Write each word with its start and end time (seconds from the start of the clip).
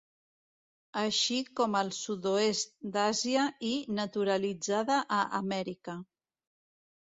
Així 1.01 1.35
com 1.59 1.77
al 1.79 1.91
sud-oest 1.97 2.73
d'Àsia 2.95 3.43
i 3.73 3.75
naturalitzada 4.01 4.97
a 5.21 5.21
Amèrica. 5.43 5.97